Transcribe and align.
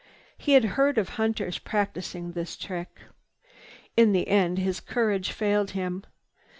He 0.35 0.53
had 0.53 0.63
heard 0.65 0.97
of 0.97 1.09
hunters 1.09 1.59
practicing 1.59 2.31
this 2.31 2.57
trick. 2.57 3.01
In 3.95 4.13
the 4.13 4.27
end 4.29 4.57
his 4.57 4.79
courage 4.79 5.31
failed 5.31 5.69
him. 5.77 6.03